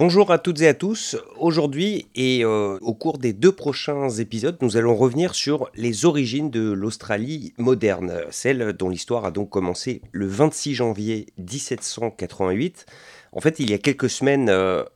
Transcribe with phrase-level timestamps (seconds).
[0.00, 1.18] Bonjour à toutes et à tous.
[1.38, 6.48] Aujourd'hui et euh, au cours des deux prochains épisodes, nous allons revenir sur les origines
[6.48, 12.86] de l'Australie moderne, celle dont l'histoire a donc commencé le 26 janvier 1788
[13.32, 14.50] en fait, il y a quelques semaines,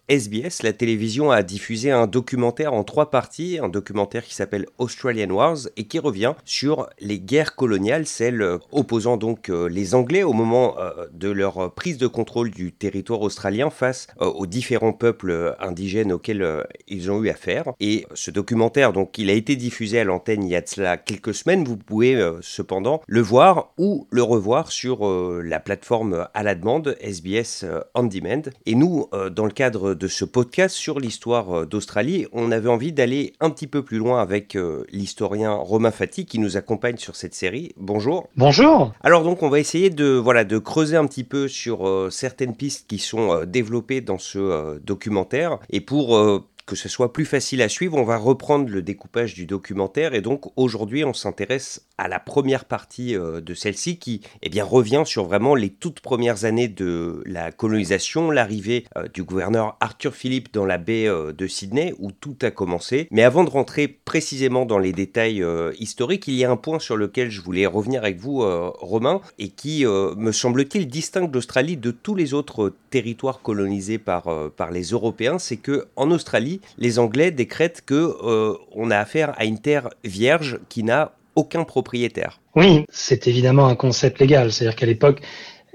[0.08, 4.66] SBS, euh, la télévision, a diffusé un documentaire en trois parties, un documentaire qui s'appelle
[4.78, 9.94] Australian Wars et qui revient sur les guerres coloniales, celles euh, opposant donc euh, les
[9.94, 10.74] Anglais au moment
[11.12, 17.10] de leur prise de contrôle du territoire australien face aux différents peuples indigènes auxquels ils
[17.10, 17.72] ont eu affaire.
[17.80, 20.96] Et ce documentaire, donc, il a été diffusé à l'antenne il y a de cela
[20.96, 21.64] quelques semaines.
[21.64, 25.08] Vous pouvez cependant le voir ou le revoir sur
[25.42, 28.23] la plateforme à la demande SBS On Demand
[28.66, 32.68] et nous, euh, dans le cadre de ce podcast sur l'histoire euh, d'Australie, on avait
[32.68, 36.96] envie d'aller un petit peu plus loin avec euh, l'historien Romain Fati qui nous accompagne
[36.96, 37.72] sur cette série.
[37.76, 38.28] Bonjour.
[38.36, 38.92] Bonjour.
[39.02, 42.86] Alors donc on va essayer de voilà de creuser un petit peu sur certaines pistes
[42.88, 46.18] qui sont développées dans ce documentaire et pour
[46.66, 50.22] que ce soit plus facile à suivre, on va reprendre le découpage du documentaire et
[50.22, 55.02] donc aujourd'hui on s'intéresse à la première partie euh, de celle-ci qui eh bien, revient
[55.06, 60.52] sur vraiment les toutes premières années de la colonisation, l'arrivée euh, du gouverneur Arthur Phillip
[60.52, 63.08] dans la baie euh, de Sydney où tout a commencé.
[63.10, 65.44] Mais avant de rentrer précisément dans les détails
[65.78, 68.42] historiques, il y a un point sur lequel je voulais revenir avec vous,
[68.78, 74.70] Romain, et qui, me semble-t-il, distingue l'Australie de tous les autres territoires colonisés par, par
[74.70, 79.44] les Européens, c'est que en Australie, les Anglais décrètent que euh, on a affaire à
[79.44, 82.40] une terre vierge qui n'a aucun propriétaire.
[82.54, 84.52] Oui, c'est évidemment un concept légal.
[84.52, 85.20] C'est-à-dire qu'à l'époque,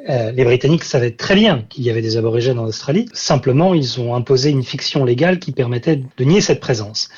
[0.07, 3.07] euh, les Britanniques savaient très bien qu'il y avait des aborigènes en Australie.
[3.13, 7.09] Simplement, ils ont imposé une fiction légale qui permettait de nier cette présence.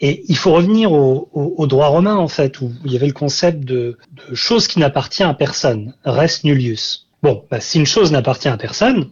[0.00, 3.64] Et il faut revenir au, droit romain, en fait, où il y avait le concept
[3.64, 3.98] de,
[4.32, 7.08] chose qui n'appartient à personne, res nullius.
[7.22, 9.10] Bon, bah, si une chose n'appartient à personne,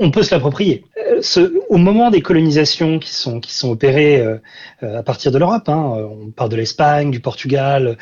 [0.00, 0.84] on peut se l'approprier.
[1.10, 4.38] Euh, au moment des colonisations qui sont, qui sont opérées euh,
[4.82, 7.96] euh, à partir de l'Europe, hein, on parle de l'Espagne, du Portugal,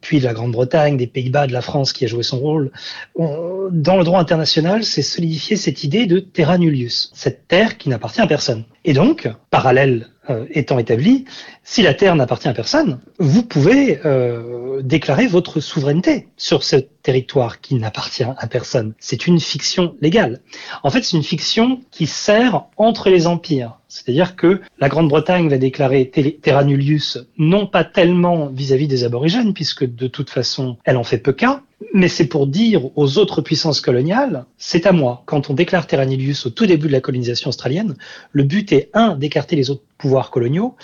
[0.00, 2.70] puis de la Grande-Bretagne, des Pays-Bas, de la France qui a joué son rôle,
[3.16, 8.20] dans le droit international, c'est solidifié cette idée de terra nullius, cette terre qui n'appartient
[8.20, 8.64] à personne.
[8.84, 11.24] Et donc, parallèle euh, étant établi,
[11.64, 17.60] si la terre n'appartient à personne, vous pouvez euh, déclarer votre souveraineté sur ce territoire
[17.60, 18.94] qui n'appartient à personne.
[18.98, 20.40] C'est une fiction légale.
[20.82, 23.78] En fait, c'est une fiction qui sert entre les empires.
[23.88, 26.10] C'est-à-dire que la Grande-Bretagne va déclarer
[26.42, 31.04] terra nullius non pas tellement vis-à-vis -vis des aborigènes, puisque de toute façon, elle en
[31.04, 31.62] fait peu cas,
[31.94, 35.22] mais c'est pour dire aux autres puissances coloniales, c'est à moi.
[35.26, 37.96] Quand on déclare Terra Nullius au tout début de la colonisation australienne,
[38.32, 40.76] le but est, un, d'écarter les autres pouvoirs coloniaux,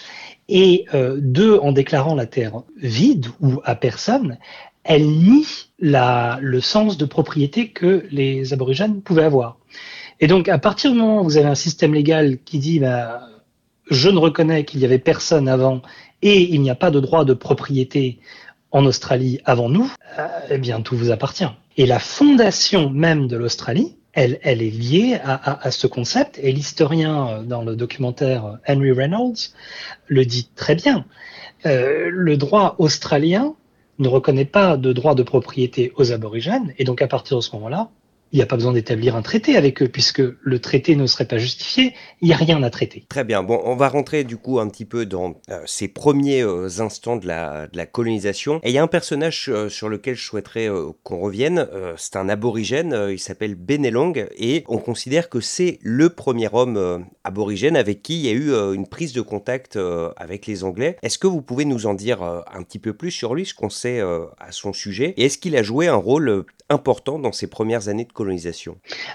[0.49, 4.39] et euh, deux, en déclarant la terre vide ou à personne,
[4.85, 5.47] elle nie
[5.79, 9.59] la, le sens de propriété que les aborigènes pouvaient avoir.
[10.21, 13.29] Et donc, à partir du moment où vous avez un système légal qui dit, bah,
[13.91, 15.83] je ne reconnais qu'il y avait personne avant
[16.23, 18.19] et il n'y a pas de droit de propriété
[18.71, 21.49] en Australie avant nous, euh, eh bien tout vous appartient.
[21.77, 27.43] Et la fondation même de l'Australie, elle, est liée à, ce concept, et l'historien euh,
[27.43, 29.51] dans le documentaire euh, Henry Reynolds
[30.07, 31.05] le dit très bien.
[31.65, 33.55] Le droit australien
[33.99, 37.55] ne reconnaît pas de droit de propriété aux aborigènes, et donc à partir de ce
[37.57, 37.89] moment-là,
[38.35, 41.25] il n'y a pas besoin d'établir un traité avec eux, puisque le traité ne serait
[41.25, 43.07] pas justifié, il n'y a rien à traiter.
[43.09, 46.43] Très bien, bon, on va rentrer du coup un petit peu dans euh, ces premiers
[46.43, 48.59] euh, instants de la, colonisation.
[48.65, 50.69] Et il y a un personnage euh, sur lequel je souhaiterais
[51.05, 56.49] qu'on revienne, c'est un aborigène, il s'appelle Benelong, et on considère que c'est le premier
[56.53, 59.79] homme aborigène avec qui il y a eu une prise de contact
[60.17, 60.97] avec les Anglais.
[61.03, 63.71] Est-ce que vous pouvez nous en dire un petit peu plus sur lui, ce qu'on
[63.71, 67.89] sait à son sujet, et est-ce qu'il a joué un rôle important dans ses premières
[67.89, 68.24] années de colonisation?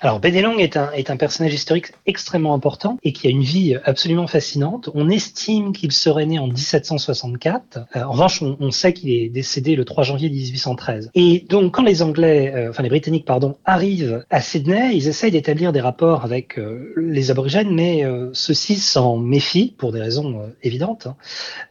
[0.01, 3.75] Alors Benelong est un, est un personnage historique extrêmement important et qui a une vie
[3.83, 4.89] absolument fascinante.
[4.93, 7.79] On estime qu'il serait né en 1764.
[7.95, 11.11] Euh, en revanche, on, sait qu'il est décédé le 3 janvier 1813.
[11.15, 15.31] Et donc quand les Anglais, euh, enfin les Britanniques pardon, arrivent à Sydney, ils essayent
[15.31, 21.07] d'établir des rapports avec euh, les aborigènes, mais ceux-ci s'en méfient pour des raisons évidentes.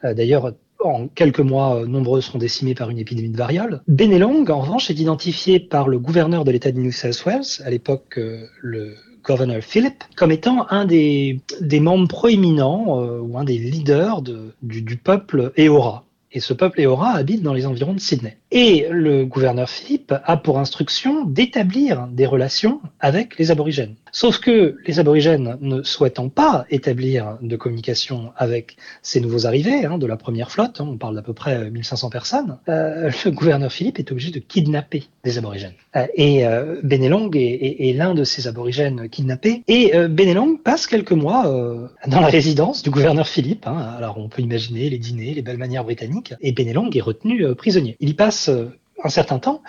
[0.02, 0.14] Hein.
[0.14, 0.52] D'ailleurs,
[0.84, 3.82] en quelques mois, nombreux seront décimés par une épidémie de variole.
[3.88, 7.70] Benelong, en revanche, est identifié par le gouverneur de l'État de New South Wales, à
[7.70, 8.94] l'époque euh, le
[9.24, 11.40] gouverneur Philip, comme étant un des,
[11.80, 16.04] membres proéminents euh, ou un des leaders de, du, du, peuple Eora.
[16.32, 18.36] Et ce peuple Eora habite dans les environs de Sydney.
[18.50, 23.94] Et le gouverneur Philippe a pour instruction d'établir des relations avec les aborigènes.
[24.10, 29.98] Sauf que les aborigènes ne souhaitant pas établir de communication avec ces nouveaux arrivés hein,
[29.98, 33.70] de la première flotte, hein, on parle d'à peu près 1500 personnes, euh, le gouverneur
[33.70, 35.74] Philippe est obligé de kidnapper des aborigènes.
[35.96, 39.62] Euh, et euh, Benelong est, l'un de ces aborigènes kidnappés.
[39.68, 43.66] Et euh, Benelong passe quelques mois euh, dans la résidence du gouverneur Philippe.
[43.66, 43.94] Hein.
[43.96, 46.34] Alors on peut imaginer les dîners, les belles manières britanniques.
[46.40, 47.96] Et Benelong est retenu euh, prisonnier.
[48.00, 49.62] Il y passe un certain temps.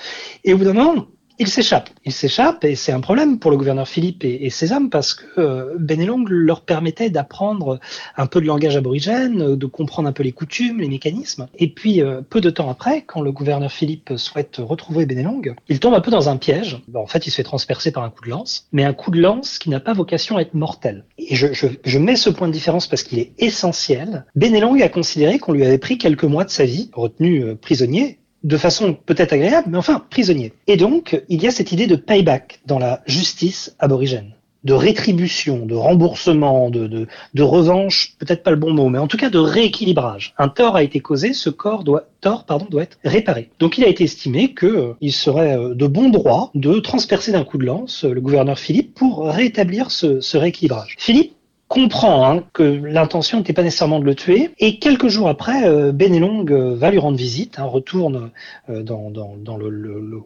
[0.43, 1.07] Et au bout d'un moment,
[1.39, 1.89] il s'échappe.
[2.03, 5.23] Il s'échappe et c'est un problème pour le gouverneur Philippe et, ses hommes parce que
[5.39, 7.79] euh, Benelong leur permettait d'apprendre
[8.17, 11.47] un peu de langage aborigène, de comprendre un peu les coutumes, les mécanismes.
[11.57, 15.79] Et puis, euh, peu de temps après, quand le gouverneur Philippe souhaite retrouver Benelong, il
[15.79, 16.81] tombe un peu dans un piège.
[16.93, 19.21] en fait, il se fait transpercer par un coup de lance, mais un coup de
[19.21, 21.05] lance qui n'a pas vocation à être mortel.
[21.17, 24.25] Et je, mets ce point de différence parce qu'il est essentiel.
[24.35, 28.18] Benelong a considéré qu'on lui avait pris quelques mois de sa vie, retenu euh, prisonnier,
[28.43, 30.53] de façon peut-être agréable, mais enfin prisonnier.
[30.67, 34.33] Et donc, il y a cette idée de payback dans la justice aborigène,
[34.63, 39.07] de rétribution, de remboursement, de, de, de revanche, peut-être pas le bon mot, mais en
[39.07, 40.33] tout cas de rééquilibrage.
[40.37, 43.49] Un tort a été causé, ce corps doit, tort pardon, doit être réparé.
[43.59, 47.43] Donc il a été estimé qu'il euh, serait euh, de bon droit de transpercer d'un
[47.43, 50.95] coup de lance euh, le gouverneur Philippe pour rétablir ce, ce rééquilibrage.
[50.97, 51.33] Philippe
[51.69, 54.49] comprend hein, que l'intention n'était pas nécessairement de le tuer.
[54.57, 58.31] Et quelques jours après, euh, Benelong euh, va lui rendre visite, hein, retourne
[58.69, 60.21] euh, dans, le,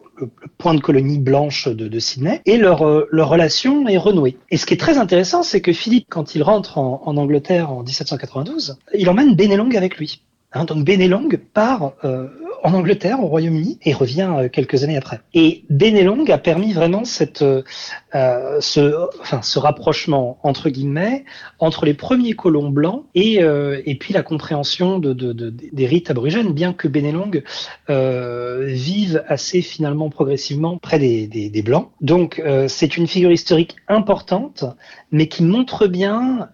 [0.58, 4.38] point de colonie blanche de, Sydney, et leur, leur relation est renouée.
[4.50, 7.70] Et ce qui est très intéressant, c'est que Philippe, quand il rentre en, en, Angleterre
[7.70, 10.22] en 1792, il emmène Benelong avec lui.
[10.54, 12.28] Hein, donc Benelong part euh,
[12.62, 15.20] en Angleterre, au Royaume-Uni, et revient euh, quelques années après.
[15.34, 17.62] Et Benelong a permis vraiment cette, euh,
[18.60, 21.24] ce, enfin, ce rapprochement entre guillemets
[21.58, 25.86] entre les premiers colons blancs et, euh, et puis la compréhension de, de, de, des
[25.86, 27.42] rites aborigènes, bien que Benelong
[27.90, 31.90] euh, vive assez finalement progressivement près des, des, des blancs.
[32.00, 34.64] Donc c'est une figure historique importante,
[35.10, 36.48] mais qui montre bien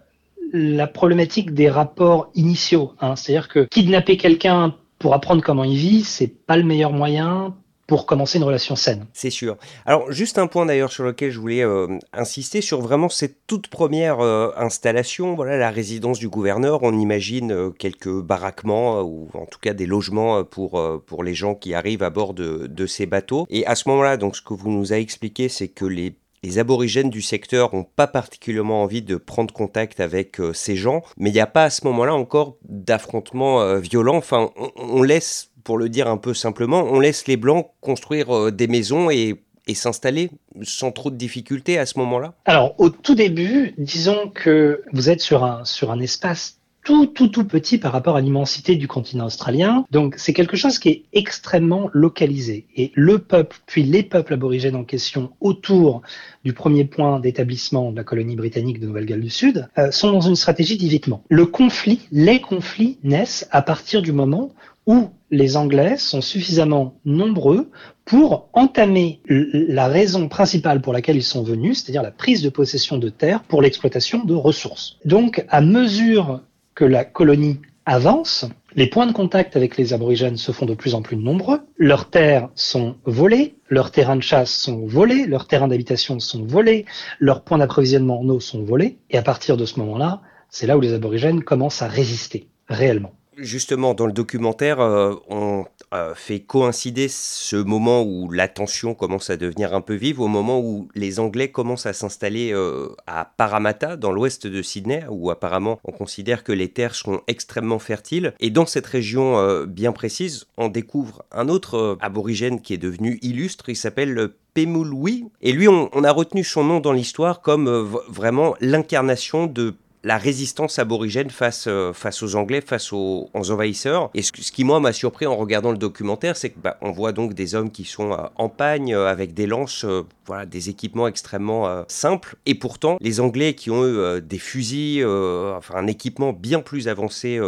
[0.51, 2.93] la problématique des rapports initiaux.
[2.99, 3.15] Hein.
[3.15, 7.55] C'est-à-dire que kidnapper quelqu'un pour apprendre comment il vit, c'est pas le meilleur moyen
[7.87, 9.07] pour commencer une relation saine.
[9.11, 9.57] C'est sûr.
[9.85, 13.67] Alors juste un point d'ailleurs sur lequel je voulais euh, insister sur vraiment cette toute
[13.67, 16.83] première euh, installation, voilà la résidence du gouverneur.
[16.83, 21.53] On imagine euh, quelques baraquements ou en tout cas des logements pour pour les gens
[21.53, 23.45] qui arrivent à bord de, de ces bateaux.
[23.49, 26.57] Et à ce moment-là, donc ce que vous nous avez expliqué, c'est que les les
[26.57, 31.29] aborigènes du secteur n'ont pas particulièrement envie de prendre contact avec euh, ces gens, mais
[31.29, 34.17] il n'y a pas à ce moment-là encore d'affrontement euh, violent.
[34.17, 38.35] Enfin, on, on, laisse, pour le dire un peu simplement, on laisse les Blancs construire
[38.35, 40.31] euh, des maisons et et s'installer
[40.63, 42.33] sans trop de difficultés à ce moment-là?
[42.45, 47.27] Alors, au tout début, disons que vous êtes sur un, sur un espace tout, tout,
[47.27, 49.85] tout petit par rapport à l'immensité du continent australien.
[49.91, 52.65] Donc, c'est quelque chose qui est extrêmement localisé.
[52.75, 56.01] Et le peuple, puis les peuples aborigènes en question autour
[56.43, 60.21] du premier point d'établissement de la colonie britannique de Nouvelle-Galles du Sud, euh, sont dans
[60.21, 61.23] une stratégie d'évitement.
[61.29, 64.51] Le conflit, les conflits naissent à partir du moment
[64.87, 67.69] où les Anglais sont suffisamment nombreux
[68.03, 72.97] pour entamer la raison principale pour laquelle ils sont venus, c'est-à-dire la prise de possession
[72.97, 74.97] de terres pour l'exploitation de ressources.
[75.05, 76.41] Donc, à mesure
[76.75, 78.45] que la colonie avance,
[78.75, 82.09] les points de contact avec les aborigènes se font de plus en plus nombreux, leurs
[82.09, 86.85] terres sont volées, leurs terrains de chasse sont volés, leurs terrains d'habitation sont volés,
[87.19, 90.77] leurs points d'approvisionnement en eau sont volés, et à partir de ce moment-là, c'est là
[90.77, 96.39] où les aborigènes commencent à résister réellement justement, dans le documentaire, euh, on euh, fait
[96.39, 100.87] coïncider ce moment où la tension commence à devenir un peu vive au moment où
[100.95, 105.91] les Anglais commencent à s'installer euh, à Parramatta, dans l'ouest de Sydney, où apparemment on
[105.91, 108.33] considère que les terres seront extrêmement fertiles.
[108.39, 109.21] Et dans cette région
[109.65, 115.25] bien précise, on découvre un autre aborigène qui est devenu illustre, il s'appelle Pemulwuy.
[115.41, 117.69] Et lui, on, a retenu son nom dans l'histoire comme
[118.09, 124.09] vraiment l'incarnation de la résistance aborigène face, euh, face aux Anglais, face aux, envahisseurs.
[124.13, 127.33] Et ce, qui, moi, m'a surpris en regardant le documentaire, c'est que bah, voit donc
[127.33, 129.85] des hommes qui sont euh, en pagne, euh, avec des lances,
[130.25, 132.35] voilà, des équipements extrêmement simples.
[132.45, 137.39] Et pourtant, les Anglais qui ont eu des fusils, enfin un équipement bien plus avancé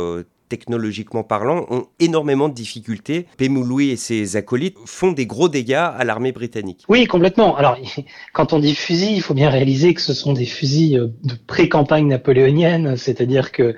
[0.49, 3.25] technologiquement parlant, ont énormément de difficultés.
[3.37, 6.83] Pemouloui et ses acolytes font des gros dégâts à l'armée britannique.
[6.89, 7.55] Oui, complètement.
[7.55, 7.77] Alors,
[8.33, 12.07] quand on dit fusil, il faut bien réaliser que ce sont des fusils de pré-campagne
[12.07, 13.75] napoléonienne, c'est-à-dire que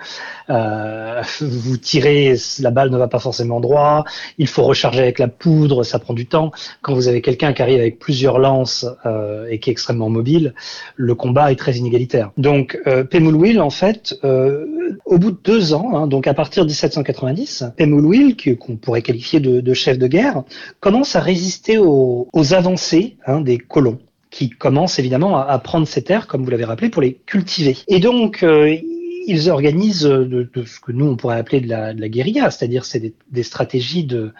[0.50, 4.06] euh, vous tirez, la balle ne va pas forcément droit,
[4.38, 6.52] il faut recharger avec la poudre, ça prend du temps.
[6.82, 10.54] Quand vous avez quelqu'un qui arrive avec plusieurs lances euh, et qui est extrêmement mobile,
[10.96, 12.32] le combat est très inégalitaire.
[12.38, 14.66] Donc, euh, Pemulwuy, en fait, euh,
[15.06, 19.40] au bout de deux ans, hein, donc à partir de 1790, Pemulwuy, qu'on pourrait qualifier
[19.40, 20.44] de, chef de guerre,
[20.80, 26.28] commence à résister aux, avancées hein, des colons qui commencent évidemment à, prendre ces terres,
[26.28, 27.78] comme vous l'avez rappelé, pour les cultiver.
[27.88, 28.76] Et donc, euh,
[29.28, 33.44] ils organisent de, ce que nous on pourrait appeler de la, guérilla, c'est-à-dire c'est des,
[33.44, 34.34] stratégies de,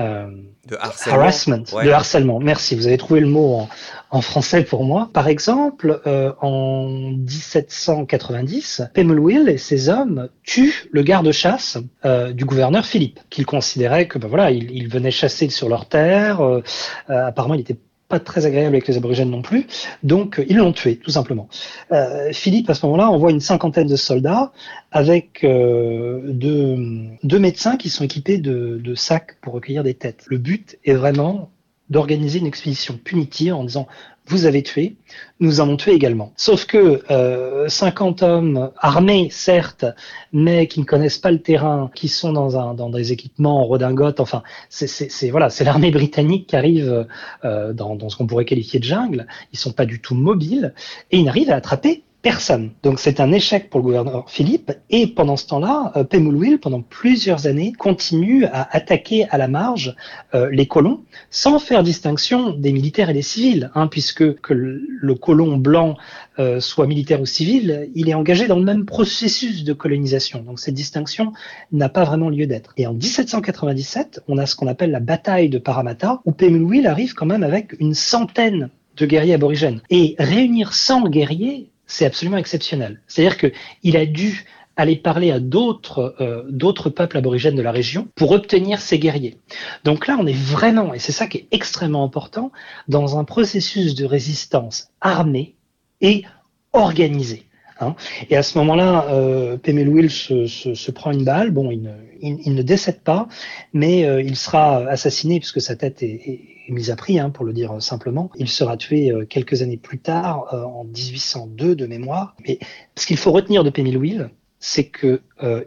[0.00, 0.26] euh,
[0.68, 1.18] de harcèlement.
[1.20, 2.40] harassment, de harcèlement.
[2.40, 3.68] Merci, vous avez trouvé le mot
[4.10, 5.10] en, français pour moi.
[5.12, 12.86] Par exemple, euh, en 1790, Pemulwil et ses hommes tuent le garde-chasse euh, du gouverneur
[12.86, 16.40] Philippe, qu'ils considéraient que ben voilà, il, il venait chasser sur leur terre.
[16.40, 16.62] Euh,
[17.08, 17.78] apparemment, il était
[18.14, 19.66] pas très agréable avec les aborigènes non plus.
[20.04, 21.48] Donc euh, ils l'ont tué, tout simplement.
[21.90, 24.52] Euh, Philippe, à ce moment-là, envoie une cinquantaine de soldats
[24.92, 30.24] avec euh, deux, médecins qui sont équipés de sacs pour recueillir des têtes.
[30.28, 31.50] Le but est vraiment
[31.90, 33.88] d'organiser une expédition punitive en disant
[34.26, 34.96] vous avez tué,
[35.38, 36.32] nous avons tué également.
[36.36, 39.84] Sauf que euh, 50 hommes armés, certes,
[40.32, 44.42] mais qui ne connaissent pas le terrain, qui sont dans, des équipements en redingote, enfin,
[44.70, 47.06] c'est voilà, c'est l'armée britannique qui arrive
[47.44, 49.26] euh, dans, dans ce qu'on pourrait qualifier de jungle.
[49.52, 50.72] Ils sont pas du tout mobiles
[51.10, 52.70] et ils n'arrivent à attraper personne.
[52.82, 54.72] Donc c'est un échec pour le gouverneur Philippe.
[54.88, 59.94] Et pendant ce temps-là, euh, Pemulwil, pendant plusieurs années, continue à attaquer à la marge
[60.34, 65.14] euh, les colons sans faire distinction des militaires et des civils, hein, puisque que le,
[65.14, 65.96] colon blanc
[66.38, 70.40] euh, soit militaire ou civil, il est engagé dans le même processus de colonisation.
[70.40, 71.34] Donc cette distinction
[71.72, 72.72] n'a pas vraiment lieu d'être.
[72.78, 77.12] Et en 1797, on a ce qu'on appelle la bataille de Parramatta, où Pemulwil arrive
[77.12, 79.82] quand même avec une centaine de guerriers aborigènes.
[79.90, 83.00] Et réunir 100 guerriers, c'est absolument exceptionnel.
[83.06, 84.44] C'est-à-dire qu'il a dû
[84.76, 89.38] aller parler à d'autres euh, d'autres peuples aborigènes de la région pour obtenir ces guerriers.
[89.84, 92.50] Donc là, on est vraiment, et c'est ça qui est extrêmement important,
[92.88, 95.54] dans un processus de résistance armée
[96.00, 96.24] et
[96.72, 97.44] organisé.
[97.80, 97.94] Hein.
[98.30, 101.50] Et à ce moment-là, euh, Will se, prend une balle.
[101.50, 103.28] Bon, il ne, décède pas,
[103.72, 107.52] mais euh, il sera assassiné puisque sa tête est, mise à prix, hein, pour le
[107.52, 108.30] dire simplement.
[108.36, 112.36] Il sera tué euh, quelques années plus tard, euh, en 1802 de mémoire.
[112.46, 112.58] Mais
[112.96, 115.20] ce qu'il faut retenir de Will, c'est que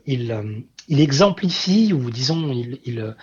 [0.08, 0.36] il,
[0.88, 3.16] il exemplifie ou disons il, il,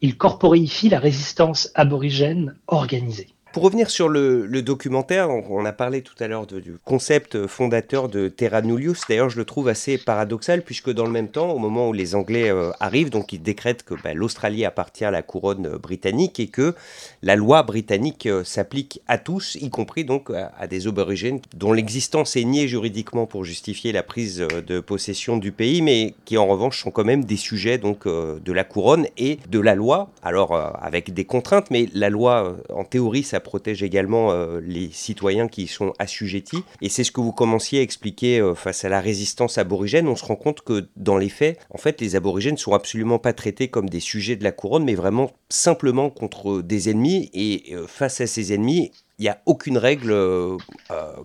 [0.00, 3.28] il corporifie la résistance aborigène organisée.
[3.52, 8.28] Pour revenir sur le, documentaire, on, a parlé tout à l'heure du concept fondateur de
[8.28, 9.00] Terra Nullius.
[9.08, 12.14] D'ailleurs, je le trouve assez paradoxal puisque dans le même temps, au moment où les
[12.14, 16.38] Anglais euh, arrivent, donc ils décrètent que bah, l'Australie appartient à la couronne euh, britannique
[16.40, 16.74] et que
[17.22, 22.36] la loi britannique euh, s'applique à tous, y compris donc à, des aborigènes dont l'existence
[22.36, 26.82] est niée juridiquement pour justifier la prise de possession du pays, mais qui en revanche
[26.82, 30.10] sont quand même des sujets donc de la couronne et de la loi.
[30.22, 35.48] Alors avec des contraintes, mais la loi en théorie ça protège également euh, les citoyens
[35.48, 36.64] qui y sont assujettis.
[36.82, 40.08] Et c'est ce que vous commenciez à expliquer euh, face à la résistance aborigène.
[40.08, 43.32] On se rend compte que dans les faits, en fait, les aborigènes sont absolument pas
[43.32, 47.30] traités comme des sujets de la couronne, mais vraiment simplement contre des ennemis.
[47.32, 50.14] Et euh, face à ces ennemis, il n'y a aucune règle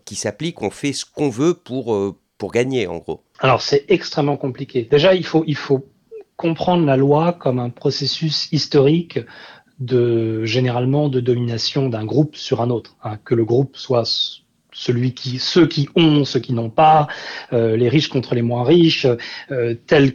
[0.03, 0.63] qui s'applique.
[0.63, 1.95] On fait ce qu'on veut pour,
[2.39, 3.21] pour gagner, en gros.
[3.37, 4.87] Alors, c'est extrêmement compliqué.
[4.89, 5.85] Déjà, il faut, il faut
[6.37, 9.19] comprendre la loi comme un processus historique
[9.83, 15.13] de généralement de domination d'un groupe sur un autre, hein, que le groupe soit celui
[15.13, 17.07] qui, ceux qui ont, ceux qui n'ont pas,
[17.51, 19.07] euh, les riches contre les moins riches,
[19.51, 20.13] euh, tel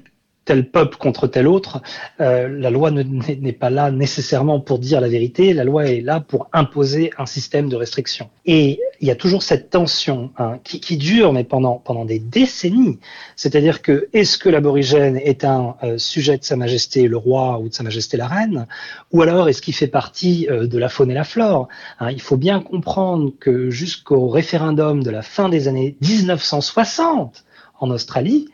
[0.48, 1.82] tel peuple contre tel autre.
[2.22, 6.20] Euh, la loi n'est pas là nécessairement pour dire la vérité, la loi est là
[6.20, 8.30] pour imposer un système de restriction.
[8.46, 12.98] Et il y a toujours cette tension hein, qui, dure, mais pendant, des décennies.
[13.36, 17.68] C'est-à-dire que est-ce que l'aborigène est un euh, sujet de Sa Majesté le roi ou
[17.68, 18.66] de Sa Majesté la reine,
[19.12, 21.68] ou alors est-ce qu'il fait partie euh, de la faune et la flore
[22.00, 27.44] hein, Il faut bien comprendre que jusqu'au référendum de la fin des années 1960
[27.80, 28.48] en Australie,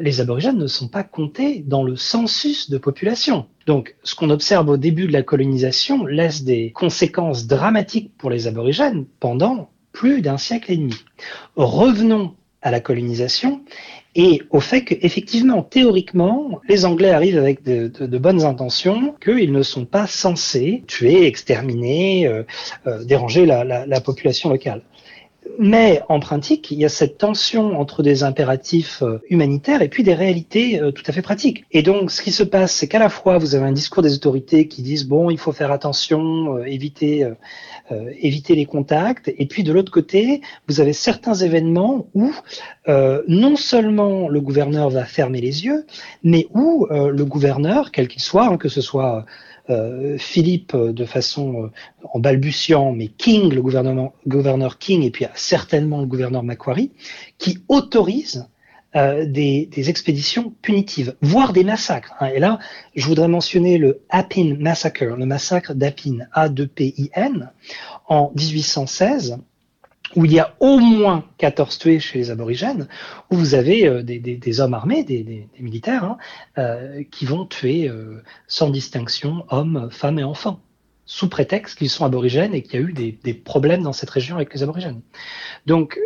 [0.00, 3.46] les aborigènes ne sont pas comptés dans le census de population.
[3.66, 8.46] Donc, ce qu'on observe au début de la colonisation laisse des conséquences dramatiques pour les
[8.46, 10.96] aborigènes pendant plus d'un siècle et demi.
[11.56, 13.60] Revenons à la colonisation
[14.14, 19.84] et au fait qu'effectivement, théoriquement, les Anglais arrivent avec de, bonnes intentions, qu'ils ne sont
[19.84, 22.42] pas censés tuer, exterminer, euh,
[22.86, 24.82] euh, déranger la population locale.
[25.58, 30.02] Mais en pratique, il y a cette tension entre des impératifs euh, humanitaires et puis
[30.02, 31.64] des réalités euh, tout à fait pratiques.
[31.70, 34.14] Et donc, ce qui se passe, c'est qu'à la fois, vous avez un discours des
[34.14, 37.26] autorités qui disent, bon, il faut faire attention, euh, éviter,
[38.20, 39.32] éviter les contacts.
[39.36, 42.32] Et puis, de l'autre côté, vous avez certains événements où
[43.28, 45.84] non seulement le gouverneur va fermer les yeux,
[46.22, 49.26] mais où le gouverneur, quel qu'il soit, hein, que ce soit
[49.70, 51.70] euh, Philippe euh, de façon euh,
[52.12, 56.92] en balbutiant, mais King, le gouverneur King, et puis certainement le gouverneur Macquarie,
[57.38, 58.46] qui autorise
[58.96, 62.14] euh, des, expéditions punitives, voire des massacres.
[62.20, 62.28] Hein.
[62.32, 62.60] Et là,
[62.94, 67.48] je voudrais mentionner le Appin Massacre, le massacre d'Appin, A2PIN,
[68.06, 69.38] en 1816
[70.16, 72.88] où il y a au moins 14 tués chez les aborigènes,
[73.30, 76.18] où vous avez euh, des, hommes armés, des, militaires, hein,
[76.58, 77.90] euh, qui vont tuer
[78.46, 80.60] sans distinction hommes, femmes et enfants,
[81.06, 84.36] sous prétexte qu'ils sont aborigènes et qu'il y a eu des, problèmes dans cette région
[84.36, 85.00] avec les aborigènes.
[85.66, 85.98] Donc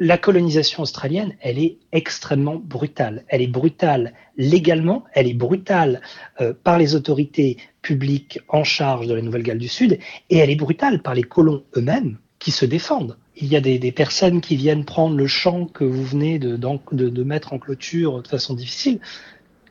[0.00, 3.24] la colonisation australienne, elle est extrêmement brutale.
[3.28, 6.00] Elle est brutale légalement, elle est brutale
[6.40, 9.98] euh, par les autorités publiques en charge de la Nouvelle-Galles du Sud,
[10.30, 13.16] et elle est brutale par les colons eux-mêmes qui se défendent.
[13.40, 17.52] Il y a des, personnes qui viennent prendre le champ que vous venez de, mettre
[17.52, 19.00] en clôture de façon difficile.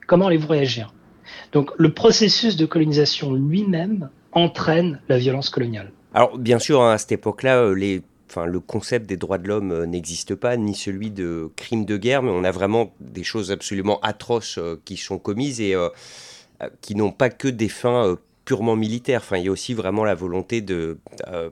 [0.08, 0.94] Comment allez-vous réagir?
[1.52, 5.92] Donc le processus de colonisation lui-même entraîne la violence coloniale.
[6.14, 9.86] Alors bien sûr, hein, à cette époque-là, euh, le concept des droits de l'homme euh,
[9.86, 14.00] n'existe pas, ni celui de crime de guerre, mais on a vraiment des choses absolument
[14.00, 15.76] atroces euh, qui sont commises et
[16.82, 18.18] qui n'ont pas que des fins
[18.48, 19.22] purement militaires.
[19.24, 20.98] Enfin, il y a aussi vraiment la volonté de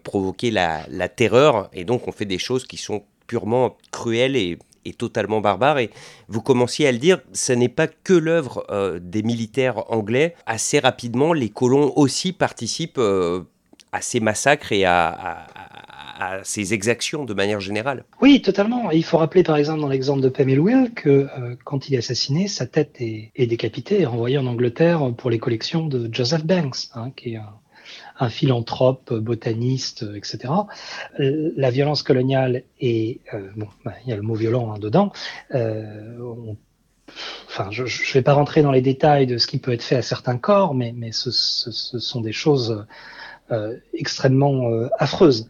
[0.03, 4.57] provoquer la, terreur, et donc on fait des choses qui sont purement cruelles et,
[4.97, 5.79] totalement barbares.
[5.79, 5.89] Et
[6.29, 8.65] vous commenciez à le dire, ce n'est pas que l'œuvre
[9.01, 10.35] des militaires anglais.
[10.45, 13.01] Assez rapidement, les colons aussi participent
[13.91, 15.47] à ces massacres et à
[16.43, 18.05] ses exactions de manière générale.
[18.21, 18.91] Oui, totalement.
[18.91, 21.97] Il faut rappeler par exemple dans l'exemple de Pamela Will que euh, quand il est
[21.97, 26.89] assassiné, sa tête est, décapitée et renvoyée en Angleterre pour les collections de Joseph Banks,
[26.93, 27.39] hein, qui est
[28.19, 30.53] un, philanthrope, botaniste, etc.
[31.19, 35.11] La violence coloniale et euh, bon, bah, il y a le mot violent hein, dedans.
[35.53, 36.15] Euh,
[37.47, 39.97] enfin, je ne vais pas rentrer dans les détails de ce qui peut être fait
[39.97, 42.85] à certains corps, mais, ce, sont des choses
[43.51, 45.49] euh, extrêmement affreuses.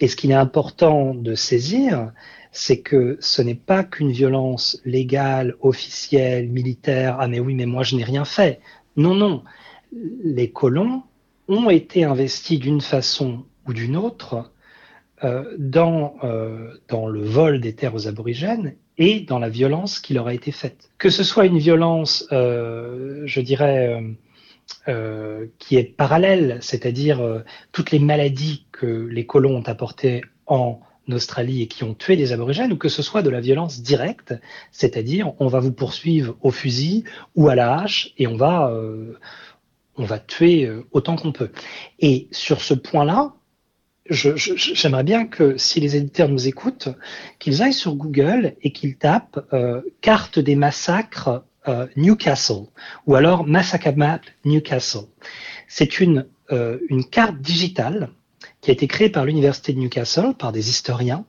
[0.00, 2.12] Et ce qu'il est important de saisir,
[2.52, 7.16] c'est que ce n'est pas qu'une violence légale, officielle, militaire.
[7.18, 8.60] Ah mais oui, mais moi je n'ai rien fait.
[8.96, 9.42] Non, non.
[10.22, 11.02] Les colons
[11.48, 14.50] ont été investis d'une façon ou d'une autre
[15.22, 20.14] euh, dans, euh, dans le vol des terres aux aborigènes et dans la violence qui
[20.14, 20.90] leur a été faite.
[20.98, 24.00] Que ce soit une violence, euh, je dirais,
[24.86, 27.40] euh, qui est parallèle, c'est-à-dire euh,
[27.72, 32.32] toutes les maladies que les colons ont apportées en Australie et qui ont tué des
[32.32, 34.34] aborigènes, ou que ce soit de la violence directe,
[34.72, 39.18] c'est-à-dire on va vous poursuivre au fusil ou à la hache et on va, euh,
[39.96, 41.50] on va tuer autant qu'on peut.
[42.00, 43.32] Et sur ce point-là,
[44.10, 46.90] j'aimerais bien que si les éditeurs nous écoutent,
[47.38, 49.40] qu'ils aillent sur Google et qu'ils tapent
[50.02, 52.66] carte des massacres euh, Newcastle
[53.06, 55.06] ou alors Massacre Map Newcastle.
[55.68, 58.10] C'est une, euh, une carte digitale
[58.60, 61.24] qui a été créée par l'université de Newcastle par des historiens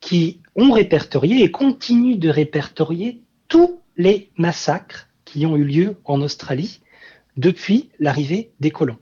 [0.00, 6.22] qui ont répertorié et continuent de répertorier tous les massacres qui ont eu lieu en
[6.22, 6.80] Australie
[7.36, 8.98] depuis l'arrivée des colons.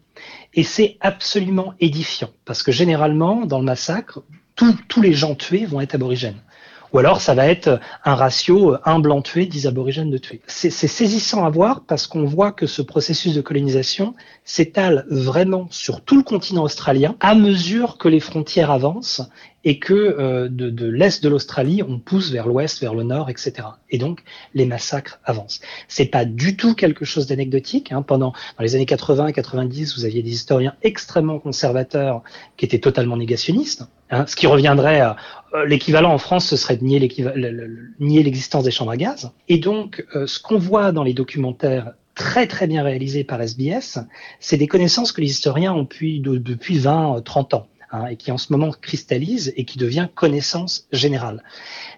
[0.54, 4.22] Et c'est absolument édifiant, parce que généralement, dans le massacre,
[4.56, 6.42] tous les gens tués vont être aborigènes.
[6.92, 10.40] Ou alors ça va être un ratio un blanc tué, dix aborigènes de tués.
[10.46, 16.00] C'est saisissant à voir parce qu'on voit que ce processus de colonisation s'étale vraiment sur
[16.00, 19.22] tout le continent australien à mesure que les frontières avancent
[19.68, 23.68] et que euh, de, l'est de l'Australie, on pousse vers l'ouest, vers le nord, etc.
[23.90, 24.20] Et donc
[24.54, 25.60] les massacres avancent.
[25.88, 27.92] C'est pas du tout quelque chose d'anecdotique.
[27.92, 28.00] Hein.
[28.00, 32.22] Pendant dans les années 80, 90, vous aviez des historiens extrêmement conservateurs
[32.56, 33.84] qui étaient totalement négationnistes.
[34.10, 35.16] Hein, ce qui reviendrait à
[35.52, 39.32] euh, l'équivalent en France, ce serait de nier l'existence des chambres à gaz.
[39.50, 43.98] Et donc, euh, ce qu'on voit dans les documentaires très très bien réalisés par SBS,
[44.40, 47.68] c'est des connaissances que les historiens ont depuis, depuis 20, 30 ans.
[47.90, 51.42] Hein, et qui en ce moment cristallise et qui devient connaissance générale.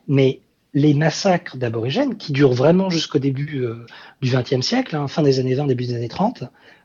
[0.06, 0.40] Mais
[0.72, 3.86] les massacres d'aborigènes, qui durent vraiment jusqu'au début euh,
[4.22, 6.44] du XXe siècle, hein, fin des années 20, début des années 30,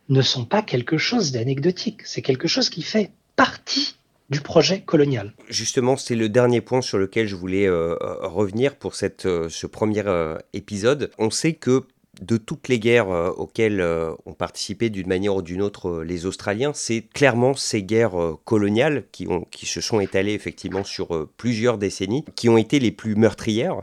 [0.10, 2.02] ne sont pas quelque chose d'anecdotique.
[2.04, 3.96] C'est quelque chose qui fait partie
[4.32, 5.34] du projet colonial.
[5.50, 9.68] Justement, c'est le dernier point sur lequel je voulais euh, revenir pour cette, euh, ce
[9.68, 10.04] premier
[10.54, 11.12] épisode.
[11.20, 11.84] On sait que
[12.22, 16.04] de toutes les guerres euh, auxquelles euh, ont participé d'une manière ou d'une autre euh,
[16.04, 19.28] les Australiens, c'est clairement ces guerres coloniales qui,
[19.66, 23.82] se sont étalées effectivement sur plusieurs décennies, qui ont été les plus meurtrières.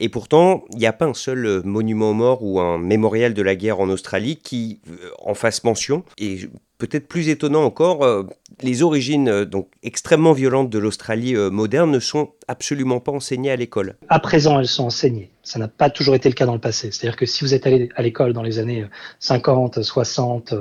[0.00, 3.56] Et pourtant, il n'y a pas un seul monument mort ou un mémorial de la
[3.56, 4.80] guerre en Australie qui
[5.18, 6.04] en fasse mention.
[6.18, 6.48] Et
[6.86, 8.26] peut-être plus étonnant encore,
[8.62, 13.96] les origines donc extrêmement violentes de l'Australie moderne ne sont absolument pas enseignées à l'école.
[14.08, 15.30] À présent, elles sont enseignées.
[15.42, 16.90] Ça n'a pas toujours été le cas dans le passé.
[16.90, 18.86] C'est-à-dire que si vous êtes allé à l'école dans les années
[19.18, 20.54] 50, 60,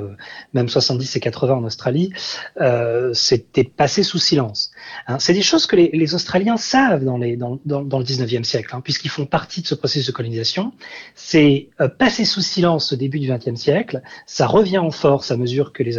[0.53, 2.11] même 70 et 80 en Australie,
[2.59, 4.71] euh, c'était passé sous silence.
[5.07, 9.25] Hein, c'est des choses que les, Australiens savent dans, le 19e siècle, hein, puisqu'ils font
[9.25, 10.73] partie de ce processus de colonisation.
[11.15, 14.01] C'est euh, passé sous silence au début du 20e siècle.
[14.25, 15.97] Ça revient en force à mesure que les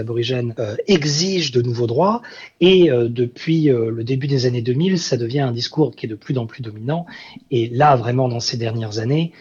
[0.58, 2.22] euh, exigent de nouveaux droits.
[2.60, 6.08] Et euh, depuis euh, le début des années 2000, ça devient un discours qui est
[6.08, 7.06] de plus en plus dominant.
[7.50, 9.32] Et là, vraiment, dans ces dernières années,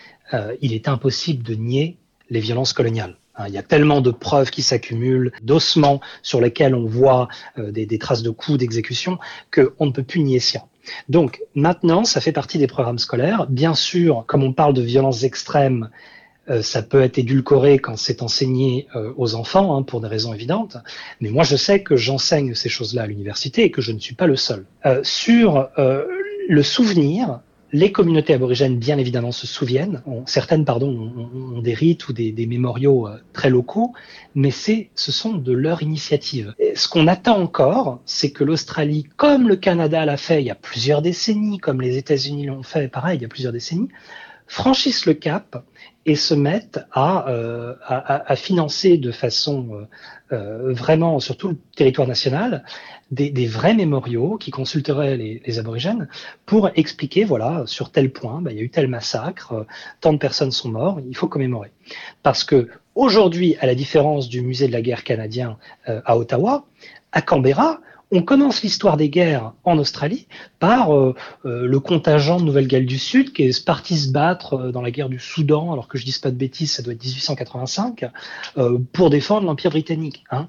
[0.62, 1.98] il est impossible de nier
[2.32, 3.18] les violences coloniales.
[3.36, 7.86] Hein, il y a tellement de preuves qui s'accumulent, d'ossements sur lesquels on voit des,
[7.86, 9.20] des, traces de coups, d'exécution,
[9.54, 10.66] qu'on ne peut plus nier ça.
[11.08, 13.46] Donc maintenant, ça fait partie des programmes scolaires.
[13.48, 15.90] Bien sûr, comme on parle de violences extrêmes,
[16.62, 20.78] ça peut être édulcoré quand c'est enseigné euh, aux enfants, hein, pour des raisons évidentes.
[21.22, 24.16] Mais moi, je sais que j'enseigne ces choses-là à l'université et que je ne suis
[24.16, 24.66] pas le seul.
[24.86, 25.70] Euh, sur
[26.50, 27.40] le souvenir,
[27.74, 30.04] les communautés aborigènes, bien évidemment, se souviennent.
[30.28, 33.94] certaines, pardon, ont, des rites ou des, mémoriaux euh, très locaux,
[34.36, 36.54] mais c'est, ce sont de leur initiative.
[36.76, 40.56] Ce qu'on attend encore, c'est que l'Australie, comme le Canada l'a fait il y a
[40.56, 43.90] plusieurs décennies, comme les États-Unis l'ont fait, pareil, il y a plusieurs décennies,
[44.48, 45.64] franchissent le cap
[46.06, 47.76] et se mettent à, euh,
[48.36, 49.88] financer de façon euh,
[50.34, 52.64] euh, vraiment sur tout le territoire national
[53.12, 56.08] des, des vrais mémoriaux qui consulteraient les, aborigènes
[56.46, 59.66] pour expliquer voilà sur tel point bah, il y a eu tel massacre,
[60.02, 61.72] tant de personnes sont mortes, il faut commémorer.
[62.24, 66.66] Parce que aujourd'hui, à la différence du musée de la guerre canadien euh, à Ottawa,
[67.12, 67.80] à Canberra,
[68.14, 70.28] on commence l'histoire des guerres en Australie
[70.60, 74.72] par euh, euh, le contingent de Nouvelle-Galles du Sud qui est parti se battre euh,
[74.72, 77.04] dans la guerre du Soudan, alors que je dis pas de bêtises, ça doit être
[77.04, 78.06] 1885,
[78.58, 80.24] euh, pour défendre l'Empire britannique.
[80.30, 80.48] Hein.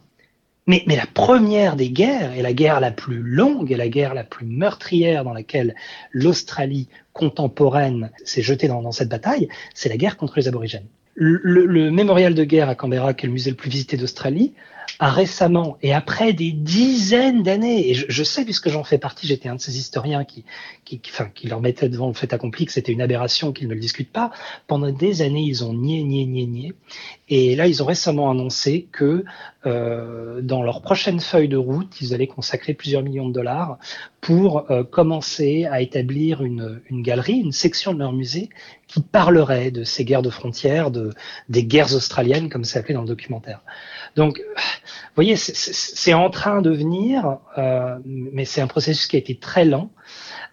[0.66, 4.24] Mais, la première des guerres, et la guerre la plus longue, et la guerre la
[4.24, 5.74] plus meurtrière dans laquelle
[6.12, 10.86] l'Australie contemporaine s'est jetée dans, cette bataille, c'est la guerre contre les aborigènes.
[11.16, 14.54] Le, le, mémorial de guerre à Canberra, qui est le musée le plus visité d'Australie,
[15.00, 19.48] récemment et après des dizaines d'années, et je, je, sais puisque j'en fais partie, j'étais
[19.48, 20.44] un de ces historiens qui,
[20.84, 23.74] qui, enfin, qui leur mettait devant le fait accompli que c'était une aberration, qu'ils ne
[23.74, 24.30] le discutent pas.
[24.66, 26.72] Pendant des années, ils ont nié, nié, nié, nié.
[27.28, 29.24] Et là, ils ont récemment annoncé que
[29.66, 33.78] euh, dans leur prochaine feuille de route, ils allaient consacrer plusieurs millions de dollars
[34.20, 38.50] pour euh, commencer à établir une, une galerie, une section de leur musée
[38.86, 41.10] qui parlerait de ces guerres de frontières, de,
[41.48, 43.60] des guerres australiennes, comme c'est appelé dans le documentaire.
[44.16, 49.18] Donc, vous voyez, c'est en train de venir, euh, mais c'est un processus qui a
[49.18, 49.90] été très lent.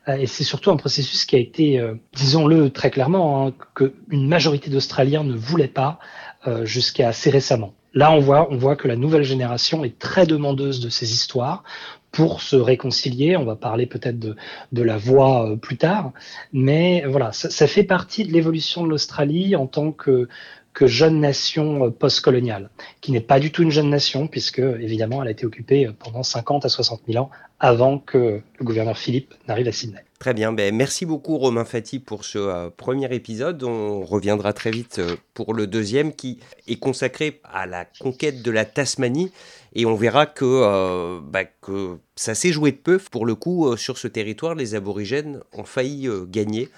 [0.07, 4.27] Euh, et c'est surtout un processus qui a été, euh, disons-le très clairement, hein, qu'une
[4.27, 5.99] majorité d'Australiens ne voulaient pas
[6.47, 7.73] euh, jusqu'à assez récemment.
[7.93, 11.63] Là, on voit, on voit que la nouvelle génération est très demandeuse de ces histoires
[12.11, 13.37] pour se réconcilier.
[13.37, 14.35] On va parler peut-être de,
[14.71, 16.13] de la voix euh, plus tard,
[16.51, 20.27] mais voilà, ça, ça fait partie de l'évolution de l'Australie en tant que
[20.73, 22.69] que jeune nation euh, postcoloniale,
[23.01, 25.91] qui n'est pas du tout une jeune nation, puisque évidemment elle a été occupée euh,
[25.97, 27.29] pendant 50 à 60 000 ans
[27.59, 29.99] avant que le gouverneur Philippe n'arrive à Sydney.
[30.19, 33.63] Très bien, ben, merci beaucoup Romain Fati pour ce euh, premier épisode.
[33.63, 35.01] On reviendra très vite
[35.33, 39.31] pour le deuxième qui est consacré à la conquête de la Tasmanie
[39.73, 41.19] et on verra que,
[41.61, 42.97] que ça s'est joué de peu.
[42.97, 46.69] Pour le coup, sur ce territoire, les aborigènes ont failli gagner.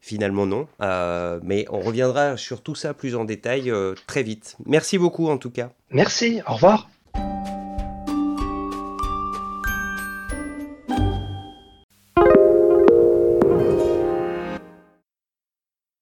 [0.00, 4.56] Finalement non, euh, mais on reviendra sur tout ça plus en détail euh, très vite.
[4.64, 5.70] Merci beaucoup en tout cas.
[5.90, 6.88] Merci, au revoir.